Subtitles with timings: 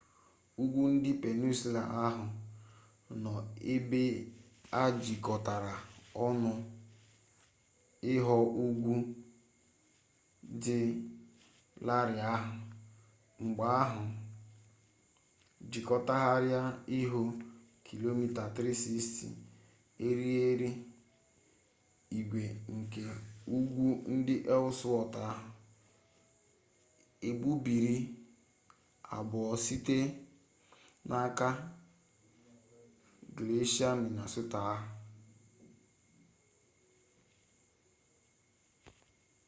[0.63, 2.23] ugwu ndị peninsụla ahụ
[3.23, 3.31] nọ
[3.73, 4.01] ebe
[4.81, 5.73] a jikọtara
[6.27, 6.51] ọnụ
[8.13, 8.93] ịghọ ugwu
[10.63, 10.77] dị
[11.85, 12.51] larịị ahụ
[13.43, 14.01] mgbe ahụ
[15.71, 16.61] jikọgharịa
[16.99, 17.21] ịghọ
[17.85, 18.07] km
[18.37, 19.29] 360
[20.07, 20.69] eriri
[22.19, 22.43] igwe
[22.77, 23.01] nke
[23.55, 25.45] ugwu ndị ellsworth ahụ
[27.27, 27.95] egbubiri
[29.17, 29.97] abụọ site
[31.07, 31.49] n'aka
[33.35, 34.89] glesịa minnesota ahụ